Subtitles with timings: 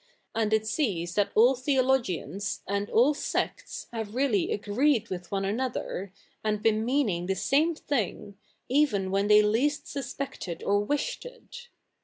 [0.33, 6.11] id it sees that all theologians atid all sects have really agreed with o?ie another,
[6.43, 8.35] a?id beeji meaning the same thing,
[8.67, 11.67] even when they least suspected or ivished it.